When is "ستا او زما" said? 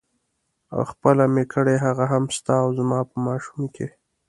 2.37-2.99